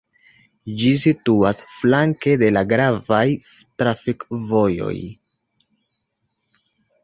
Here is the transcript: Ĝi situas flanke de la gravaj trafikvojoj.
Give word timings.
Ĝi 0.83 0.93
situas 1.01 1.61
flanke 1.73 2.33
de 2.45 2.49
la 2.57 2.65
gravaj 2.73 3.21
trafikvojoj. 3.83 4.99